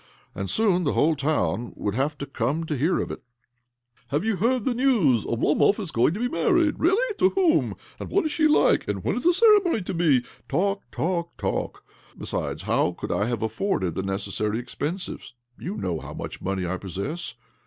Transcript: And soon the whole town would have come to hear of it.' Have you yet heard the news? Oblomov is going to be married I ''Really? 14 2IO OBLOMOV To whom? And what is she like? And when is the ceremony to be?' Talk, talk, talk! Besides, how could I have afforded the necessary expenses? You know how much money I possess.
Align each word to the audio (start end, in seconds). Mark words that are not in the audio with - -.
And 0.33 0.49
soon 0.49 0.83
the 0.83 0.93
whole 0.93 1.15
town 1.15 1.73
would 1.75 1.93
have 1.93 2.17
come 2.33 2.63
to 2.63 2.75
hear 2.75 2.99
of 2.99 3.11
it.' 3.11 3.21
Have 4.07 4.23
you 4.25 4.31
yet 4.31 4.39
heard 4.39 4.63
the 4.63 4.73
news? 4.73 5.23
Oblomov 5.25 5.79
is 5.79 5.91
going 5.91 6.15
to 6.15 6.19
be 6.19 6.27
married 6.27 6.77
I 6.77 6.77
''Really? 6.81 7.13
14 7.13 7.13
2IO 7.13 7.15
OBLOMOV 7.15 7.17
To 7.19 7.29
whom? 7.59 7.75
And 7.99 8.09
what 8.09 8.25
is 8.25 8.31
she 8.31 8.47
like? 8.47 8.87
And 8.87 9.03
when 9.03 9.15
is 9.15 9.25
the 9.25 9.33
ceremony 9.33 9.83
to 9.83 9.93
be?' 9.93 10.25
Talk, 10.49 10.81
talk, 10.91 11.37
talk! 11.37 11.83
Besides, 12.17 12.63
how 12.63 12.93
could 12.93 13.11
I 13.11 13.27
have 13.27 13.43
afforded 13.43 13.93
the 13.93 14.01
necessary 14.01 14.57
expenses? 14.57 15.35
You 15.59 15.77
know 15.77 15.99
how 15.99 16.15
much 16.15 16.41
money 16.41 16.65
I 16.65 16.77
possess. 16.77 17.35